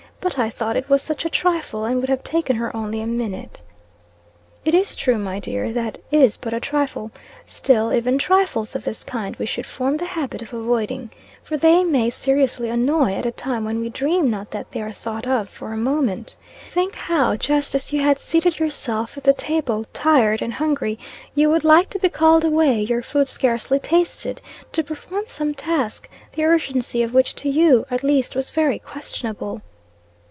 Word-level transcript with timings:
"But 0.23 0.37
I 0.37 0.51
thought, 0.51 0.77
it 0.77 0.87
was 0.87 1.01
such 1.01 1.25
a 1.25 1.31
trifle, 1.31 1.83
and 1.83 1.99
would 1.99 2.07
have 2.07 2.23
taken 2.23 2.55
her 2.57 2.73
only 2.77 3.01
a 3.01 3.07
minute." 3.07 3.61
"It 4.63 4.75
is 4.75 4.95
true, 4.95 5.17
my 5.17 5.39
dear, 5.39 5.73
that 5.73 5.97
is 6.11 6.37
but 6.37 6.53
a 6.53 6.59
trifle. 6.59 7.09
Still, 7.47 7.91
even 7.91 8.19
trifles 8.19 8.75
of 8.75 8.83
this 8.83 9.03
kind 9.03 9.35
we 9.37 9.47
should 9.47 9.65
form 9.65 9.97
the 9.97 10.05
habit 10.05 10.43
of 10.43 10.53
avoiding; 10.53 11.09
for 11.41 11.57
they 11.57 11.83
may 11.83 12.11
seriously 12.11 12.69
annoy 12.69 13.13
at 13.15 13.25
a 13.25 13.31
time 13.31 13.65
when 13.65 13.79
we 13.79 13.89
dream 13.89 14.29
not 14.29 14.51
that 14.51 14.69
they 14.71 14.83
are 14.83 14.91
thought 14.91 15.25
of 15.25 15.49
for 15.49 15.73
a 15.73 15.77
moment. 15.77 16.37
Think 16.71 16.93
how, 16.93 17.35
just 17.35 17.73
as 17.73 17.91
you 17.91 18.01
had 18.03 18.19
seated 18.19 18.59
yourself 18.59 19.17
at 19.17 19.23
the 19.23 19.33
table, 19.33 19.87
tired 19.91 20.43
and 20.43 20.53
hungry, 20.53 20.99
you 21.33 21.49
would 21.49 21.63
like 21.63 21.89
to 21.89 21.99
be 21.99 22.09
called 22.09 22.43
away, 22.45 22.83
your 22.83 23.01
food 23.01 23.27
scarcely 23.27 23.79
tasted, 23.79 24.39
to 24.71 24.83
perform 24.83 25.23
some 25.25 25.55
task, 25.55 26.07
the 26.33 26.43
urgency 26.45 27.01
of 27.01 27.11
which 27.11 27.33
to 27.37 27.49
you, 27.49 27.87
at 27.89 28.03
least, 28.03 28.35
was 28.35 28.51
very 28.51 28.77
questionable?" 28.77 29.63